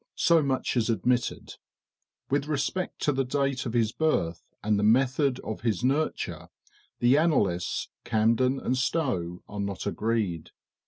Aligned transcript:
So 0.17 0.41
much 0.41 0.75
is 0.75 0.89
admitted; 0.89 1.57
with 2.31 2.47
respect 2.47 3.03
to 3.03 3.11
the 3.11 3.23
date 3.23 3.67
of 3.67 3.73
his 3.73 3.91
birth, 3.91 4.41
and 4.63 4.79
the 4.79 4.83
method 4.83 5.39
of 5.41 5.61
his 5.61 5.83
nurture, 5.83 6.47
the 6.99 7.19
annalists, 7.19 7.89
Camden 8.03 8.59
and 8.59 8.75
Stowe, 8.75 9.43
are 9.47 9.59
not 9.59 9.85
agreed. 9.85 10.49